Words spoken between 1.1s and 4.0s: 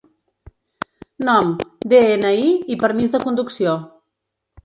Nom, de-ena-i i permís de conducció.